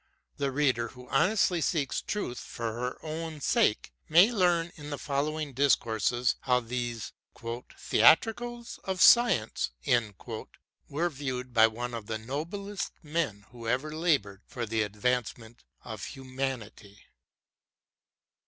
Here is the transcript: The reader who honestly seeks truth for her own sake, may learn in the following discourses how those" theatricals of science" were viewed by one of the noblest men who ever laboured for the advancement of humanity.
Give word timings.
The 0.37 0.49
reader 0.51 0.87
who 0.87 1.07
honestly 1.09 1.61
seeks 1.61 2.01
truth 2.01 2.39
for 2.39 2.73
her 2.73 2.97
own 3.05 3.39
sake, 3.39 3.93
may 4.09 4.31
learn 4.31 4.71
in 4.75 4.89
the 4.89 4.97
following 4.97 5.53
discourses 5.53 6.37
how 6.39 6.59
those" 6.61 7.13
theatricals 7.77 8.79
of 8.83 8.99
science" 8.99 9.69
were 10.89 11.09
viewed 11.11 11.53
by 11.53 11.67
one 11.67 11.93
of 11.93 12.07
the 12.07 12.17
noblest 12.17 12.93
men 13.03 13.45
who 13.51 13.67
ever 13.67 13.95
laboured 13.95 14.41
for 14.47 14.65
the 14.65 14.81
advancement 14.81 15.63
of 15.85 16.03
humanity. 16.03 17.03